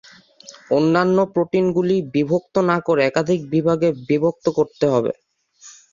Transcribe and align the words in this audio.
অন্যান্য 0.71 1.17
প্রোটিনগুলি 1.33 1.95
বিভক্ত 2.13 2.55
না 2.69 2.77
করে 2.87 3.01
একাধিক 3.05 3.39
বিভাগে 3.53 3.89
বিভক্ত 4.09 4.45
করতে 4.57 4.85
হবে। 4.93 5.11